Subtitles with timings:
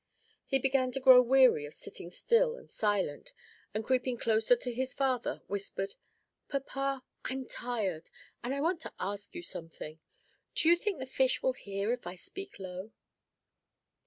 [0.47, 3.33] He began to grow weary of sitting still and silent,
[3.71, 5.93] and creeping closer to his father whispered,
[6.49, 8.09] "Papa, I'm tired,
[8.43, 9.99] and I want to ask you something.
[10.55, 12.93] Do you think the fish will hear if I speak low?"